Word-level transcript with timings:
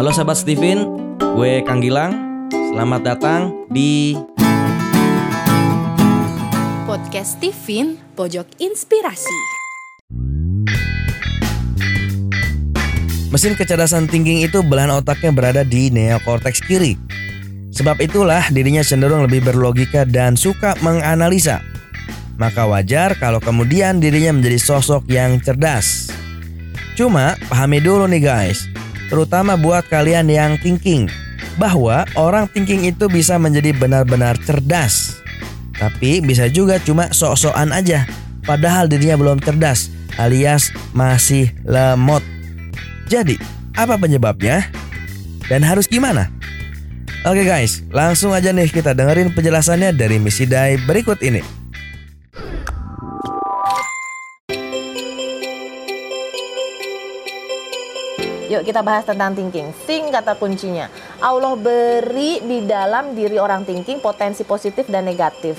Halo 0.00 0.16
sahabat 0.16 0.40
Steven, 0.40 0.80
gue 1.20 1.60
Kang 1.60 1.84
Gilang. 1.84 2.16
Selamat 2.48 3.04
datang 3.04 3.52
di 3.68 4.16
Podcast 6.88 7.36
Steven 7.36 8.00
Pojok 8.16 8.48
Inspirasi. 8.64 9.36
Mesin 13.28 13.52
kecerdasan 13.52 14.08
thinking 14.08 14.40
itu 14.40 14.64
belahan 14.64 14.88
otaknya 14.88 15.36
berada 15.36 15.68
di 15.68 15.92
neokortex 15.92 16.64
kiri. 16.64 16.96
Sebab 17.68 18.00
itulah 18.00 18.48
dirinya 18.48 18.80
cenderung 18.80 19.28
lebih 19.28 19.44
berlogika 19.44 20.08
dan 20.08 20.32
suka 20.32 20.80
menganalisa. 20.80 21.60
Maka 22.40 22.64
wajar 22.64 23.20
kalau 23.20 23.36
kemudian 23.36 24.00
dirinya 24.00 24.32
menjadi 24.32 24.64
sosok 24.64 25.04
yang 25.12 25.44
cerdas. 25.44 26.08
Cuma 26.96 27.36
pahami 27.52 27.84
dulu 27.84 28.08
nih 28.08 28.24
guys, 28.24 28.64
terutama 29.10 29.58
buat 29.58 29.84
kalian 29.90 30.30
yang 30.30 30.56
thinking, 30.62 31.10
bahwa 31.58 32.08
orang 32.14 32.46
thinking 32.48 32.88
itu 32.88 33.10
bisa 33.10 33.36
menjadi 33.36 33.74
benar-benar 33.76 34.38
cerdas. 34.46 35.18
Tapi 35.76 36.22
bisa 36.22 36.48
juga 36.48 36.80
cuma 36.80 37.10
sok-sokan 37.10 37.74
aja, 37.74 38.06
padahal 38.46 38.88
dirinya 38.88 39.18
belum 39.20 39.42
cerdas 39.42 39.90
alias 40.20 40.70
masih 40.92 41.52
lemot. 41.64 42.24
Jadi, 43.10 43.40
apa 43.74 43.96
penyebabnya? 43.96 44.68
Dan 45.48 45.66
harus 45.66 45.90
gimana? 45.90 46.30
Oke 47.26 47.44
guys, 47.44 47.84
langsung 47.92 48.32
aja 48.32 48.48
nih 48.48 48.72
kita 48.72 48.96
dengerin 48.96 49.36
penjelasannya 49.36 49.92
dari 49.92 50.16
misi 50.16 50.48
Dai 50.48 50.80
berikut 50.80 51.20
ini. 51.20 51.59
Yuk 58.50 58.66
kita 58.66 58.82
bahas 58.82 59.06
tentang 59.06 59.30
thinking. 59.30 59.70
Think 59.86 60.10
kata 60.10 60.34
kuncinya. 60.34 60.90
Allah 61.22 61.54
beri 61.54 62.42
di 62.42 62.66
dalam 62.66 63.14
diri 63.14 63.38
orang 63.38 63.62
thinking 63.62 64.02
potensi 64.02 64.42
positif 64.42 64.90
dan 64.90 65.06
negatif. 65.06 65.54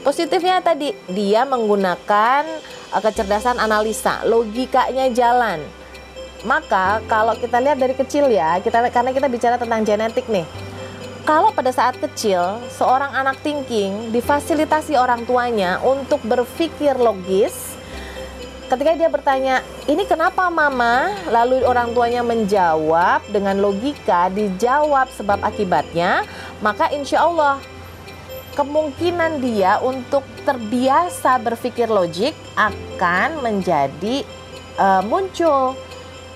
Positifnya 0.00 0.64
tadi 0.64 0.96
dia 1.12 1.44
menggunakan 1.44 2.42
uh, 2.96 3.00
kecerdasan 3.04 3.60
analisa, 3.60 4.24
logikanya 4.24 5.12
jalan. 5.12 5.60
Maka 6.48 7.04
kalau 7.04 7.36
kita 7.36 7.60
lihat 7.60 7.76
dari 7.76 7.92
kecil 7.92 8.32
ya, 8.32 8.56
kita 8.64 8.88
karena 8.88 9.12
kita 9.12 9.28
bicara 9.28 9.60
tentang 9.60 9.84
genetik 9.84 10.24
nih. 10.32 10.48
Kalau 11.28 11.52
pada 11.52 11.68
saat 11.68 12.00
kecil 12.00 12.40
seorang 12.72 13.12
anak 13.12 13.44
thinking 13.44 14.08
difasilitasi 14.08 14.96
orang 14.96 15.28
tuanya 15.28 15.76
untuk 15.84 16.24
berpikir 16.24 16.96
logis, 16.96 17.69
ketika 18.70 18.94
dia 18.94 19.10
bertanya, 19.10 19.66
"Ini 19.90 20.06
kenapa 20.06 20.46
Mama?" 20.46 21.10
lalu 21.26 21.66
orang 21.66 21.90
tuanya 21.90 22.22
menjawab 22.22 23.26
dengan 23.34 23.58
logika, 23.58 24.30
dijawab 24.30 25.10
sebab 25.10 25.42
akibatnya, 25.42 26.22
maka 26.62 26.86
insya 26.94 27.26
Allah 27.26 27.58
kemungkinan 28.54 29.42
dia 29.42 29.82
untuk 29.82 30.22
terbiasa 30.46 31.38
berpikir 31.42 31.90
logik 31.90 32.34
akan 32.54 33.42
menjadi 33.42 34.22
uh, 34.78 35.02
muncul 35.06 35.74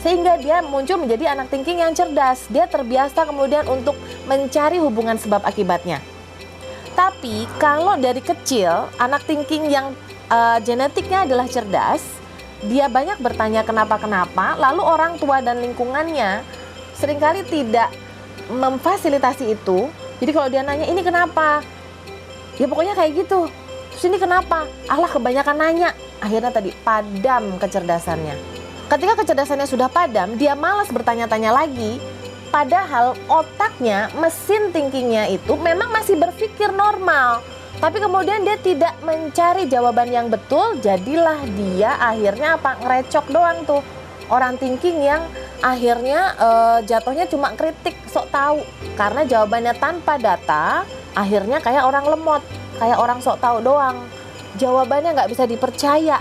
sehingga 0.00 0.38
dia 0.38 0.62
muncul 0.62 1.02
menjadi 1.02 1.34
anak 1.34 1.50
thinking 1.50 1.82
yang 1.82 1.90
cerdas. 1.96 2.46
Dia 2.46 2.70
terbiasa 2.70 3.26
kemudian 3.26 3.66
untuk 3.66 3.98
mencari 4.30 4.78
hubungan 4.78 5.18
sebab 5.18 5.42
akibatnya. 5.42 5.98
Tapi 6.96 7.44
kalau 7.60 7.98
dari 8.00 8.24
kecil 8.24 8.88
anak 8.96 9.26
thinking 9.28 9.68
yang 9.68 9.92
uh, 10.32 10.56
genetiknya 10.64 11.28
adalah 11.28 11.44
cerdas, 11.50 12.15
dia 12.64 12.88
banyak 12.88 13.20
bertanya 13.20 13.60
kenapa-kenapa, 13.60 14.56
lalu 14.56 14.80
orang 14.80 15.20
tua 15.20 15.44
dan 15.44 15.60
lingkungannya 15.60 16.40
sering 16.96 17.20
kali 17.20 17.44
tidak 17.44 17.92
memfasilitasi 18.48 19.52
itu. 19.52 19.92
Jadi 20.16 20.30
kalau 20.32 20.48
dia 20.48 20.64
nanya 20.64 20.88
ini 20.88 21.04
kenapa? 21.04 21.60
Ya 22.56 22.64
pokoknya 22.64 22.96
kayak 22.96 23.26
gitu. 23.26 23.52
Terus 23.92 24.04
ini 24.08 24.16
kenapa? 24.16 24.64
Allah 24.88 25.10
kebanyakan 25.12 25.56
nanya. 25.60 25.92
Akhirnya 26.24 26.48
tadi 26.48 26.72
padam 26.72 27.60
kecerdasannya. 27.60 28.36
Ketika 28.88 29.12
kecerdasannya 29.20 29.68
sudah 29.68 29.92
padam, 29.92 30.40
dia 30.40 30.56
malas 30.56 30.88
bertanya-tanya 30.88 31.52
lagi. 31.52 32.00
Padahal 32.48 33.18
otaknya, 33.28 34.08
mesin 34.16 34.72
thinkingnya 34.72 35.28
itu 35.28 35.52
memang 35.60 35.92
masih 35.92 36.16
berpikir 36.16 36.72
normal. 36.72 37.44
Tapi 37.76 38.00
kemudian 38.00 38.40
dia 38.40 38.56
tidak 38.56 38.96
mencari 39.04 39.68
jawaban 39.68 40.08
yang 40.08 40.26
betul, 40.32 40.80
jadilah 40.80 41.36
dia 41.54 42.00
akhirnya 42.00 42.56
apa 42.56 42.80
ngerecok 42.80 43.26
doang 43.28 43.58
tuh. 43.68 43.84
Orang 44.26 44.58
thinking 44.58 45.04
yang 45.04 45.22
akhirnya 45.62 46.34
uh, 46.40 46.78
jatuhnya 46.82 47.28
cuma 47.30 47.54
kritik 47.54 47.94
sok 48.10 48.32
tahu 48.32 48.64
karena 48.96 49.22
jawabannya 49.28 49.76
tanpa 49.76 50.18
data, 50.18 50.82
akhirnya 51.14 51.62
kayak 51.62 51.84
orang 51.84 52.08
lemot, 52.08 52.42
kayak 52.80 52.98
orang 52.98 53.20
sok 53.20 53.38
tahu 53.38 53.60
doang. 53.62 54.02
Jawabannya 54.56 55.12
nggak 55.12 55.30
bisa 55.36 55.44
dipercaya, 55.44 56.16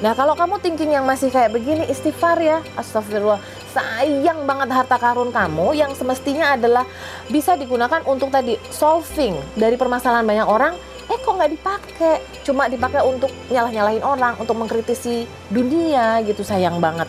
Nah 0.00 0.16
kalau 0.16 0.32
kamu 0.32 0.56
thinking 0.64 0.96
yang 0.96 1.04
masih 1.04 1.28
kayak 1.28 1.52
begini 1.52 1.84
istighfar 1.84 2.40
ya 2.40 2.64
Astagfirullah 2.72 3.36
Sayang 3.70 4.48
banget 4.48 4.72
harta 4.72 4.96
karun 4.96 5.28
kamu 5.28 5.76
yang 5.76 5.92
semestinya 5.92 6.56
adalah 6.56 6.88
bisa 7.28 7.54
digunakan 7.54 8.00
untuk 8.08 8.32
tadi 8.32 8.56
solving 8.72 9.36
dari 9.54 9.76
permasalahan 9.76 10.24
banyak 10.24 10.48
orang 10.48 10.74
nggak 11.40 11.52
dipakai 11.56 12.16
Cuma 12.44 12.68
dipakai 12.68 13.00
untuk 13.00 13.32
nyalah-nyalahin 13.48 14.04
orang 14.04 14.36
Untuk 14.36 14.60
mengkritisi 14.60 15.24
dunia 15.48 16.20
gitu 16.28 16.44
sayang 16.44 16.76
banget 16.76 17.08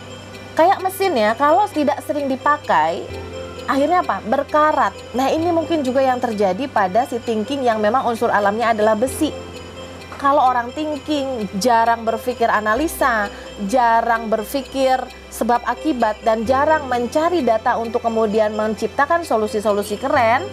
Kayak 0.56 0.80
mesin 0.80 1.12
ya 1.12 1.36
kalau 1.36 1.68
tidak 1.68 2.00
sering 2.08 2.32
dipakai 2.32 3.04
akhirnya 3.62 4.02
apa? 4.02 4.18
Berkarat. 4.26 4.90
Nah, 5.14 5.30
ini 5.30 5.54
mungkin 5.54 5.86
juga 5.86 6.02
yang 6.02 6.18
terjadi 6.18 6.66
pada 6.66 7.06
si 7.06 7.22
thinking 7.22 7.62
yang 7.62 7.78
memang 7.78 8.04
unsur 8.10 8.26
alamnya 8.26 8.74
adalah 8.74 8.98
besi 8.98 9.30
kalau 10.22 10.38
orang 10.38 10.70
thinking 10.70 11.50
jarang 11.58 12.06
berpikir 12.06 12.46
analisa, 12.46 13.26
jarang 13.66 14.30
berpikir 14.30 15.02
sebab 15.34 15.66
akibat 15.66 16.22
dan 16.22 16.46
jarang 16.46 16.86
mencari 16.86 17.42
data 17.42 17.74
untuk 17.74 18.06
kemudian 18.06 18.54
menciptakan 18.54 19.26
solusi-solusi 19.26 19.98
keren, 19.98 20.46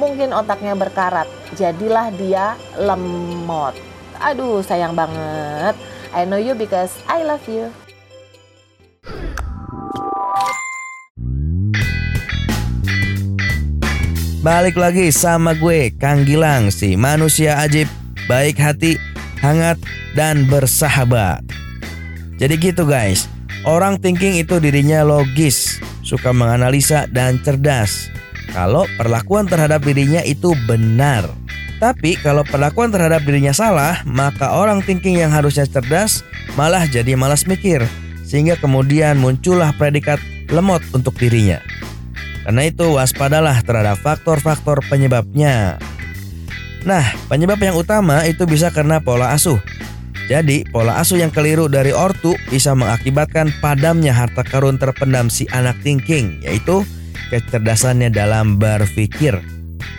mungkin 0.00 0.32
otaknya 0.32 0.72
berkarat. 0.72 1.28
Jadilah 1.60 2.08
dia 2.16 2.56
lemot. 2.80 3.76
Aduh, 4.16 4.64
sayang 4.64 4.96
banget. 4.96 5.76
I 6.16 6.24
know 6.24 6.40
you 6.40 6.56
because 6.56 6.96
I 7.04 7.20
love 7.20 7.44
you. 7.44 7.68
Balik 14.40 14.80
lagi 14.80 15.12
sama 15.12 15.52
gue, 15.52 15.92
Kang 16.00 16.24
Gilang, 16.24 16.72
si 16.72 16.96
manusia 16.96 17.60
ajib, 17.60 17.84
baik 18.24 18.56
hati, 18.56 18.96
hangat, 19.44 19.76
dan 20.16 20.48
bersahabat. 20.48 21.44
Jadi 22.40 22.56
gitu 22.56 22.88
guys, 22.88 23.28
orang 23.68 24.00
thinking 24.00 24.40
itu 24.40 24.56
dirinya 24.56 25.04
logis, 25.04 25.76
suka 26.00 26.32
menganalisa 26.32 27.04
dan 27.12 27.36
cerdas. 27.44 28.08
Kalau 28.50 28.86
perlakuan 28.98 29.46
terhadap 29.46 29.86
dirinya 29.86 30.22
itu 30.26 30.54
benar. 30.66 31.26
Tapi 31.80 32.18
kalau 32.20 32.44
perlakuan 32.44 32.92
terhadap 32.92 33.24
dirinya 33.24 33.56
salah, 33.56 34.04
maka 34.04 34.52
orang 34.52 34.84
thinking 34.84 35.16
yang 35.22 35.32
harusnya 35.32 35.64
cerdas 35.64 36.20
malah 36.58 36.84
jadi 36.84 37.16
malas 37.16 37.48
mikir. 37.48 37.80
Sehingga 38.26 38.60
kemudian 38.60 39.16
muncullah 39.16 39.72
predikat 39.74 40.20
lemot 40.52 40.84
untuk 40.92 41.16
dirinya. 41.16 41.62
Karena 42.44 42.68
itu 42.68 42.84
waspadalah 42.98 43.62
terhadap 43.64 43.96
faktor-faktor 44.02 44.82
penyebabnya. 44.90 45.80
Nah, 46.84 47.04
penyebab 47.28 47.60
yang 47.60 47.76
utama 47.76 48.24
itu 48.24 48.48
bisa 48.48 48.72
karena 48.72 49.00
pola 49.00 49.32
asuh. 49.36 49.60
Jadi, 50.30 50.62
pola 50.68 51.02
asuh 51.02 51.18
yang 51.18 51.34
keliru 51.34 51.66
dari 51.66 51.90
ortu 51.90 52.38
bisa 52.48 52.72
mengakibatkan 52.72 53.50
padamnya 53.58 54.14
harta 54.14 54.46
karun 54.46 54.78
terpendam 54.78 55.26
si 55.26 55.44
anak 55.50 55.74
thinking, 55.82 56.38
yaitu 56.40 56.86
kecerdasannya 57.30 58.10
dalam 58.10 58.58
berpikir. 58.58 59.38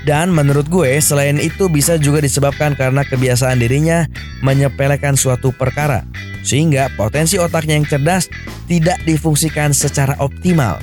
Dan 0.04 0.34
menurut 0.34 0.68
gue, 0.68 1.00
selain 1.00 1.40
itu 1.40 1.70
bisa 1.72 1.96
juga 1.98 2.20
disebabkan 2.22 2.76
karena 2.76 3.08
kebiasaan 3.08 3.62
dirinya 3.62 4.10
menyepelekan 4.44 5.16
suatu 5.16 5.54
perkara, 5.54 6.04
sehingga 6.44 6.90
potensi 6.98 7.38
otaknya 7.40 7.78
yang 7.80 7.88
cerdas 7.88 8.28
tidak 8.68 8.98
difungsikan 9.08 9.72
secara 9.72 10.18
optimal. 10.20 10.82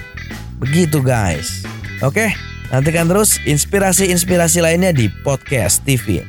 Begitu 0.63 1.03
guys. 1.03 1.67
Oke, 1.99 2.31
Nantikan 2.69 3.09
terus 3.09 3.41
inspirasi-inspirasi 3.49 4.61
lainnya 4.61 4.93
di 4.93 5.09
Podcast 5.09 5.81
TV. 5.89 6.21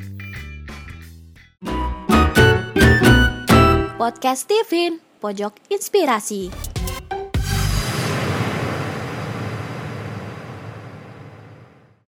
Podcast 4.00 4.48
TV, 4.48 4.96
pojok 5.20 5.60
inspirasi. 5.68 6.79